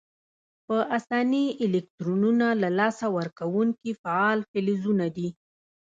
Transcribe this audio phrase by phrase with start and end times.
[0.65, 5.29] په آساني الکترونونه له لاسه ورکونکي فعال فلزونه دي.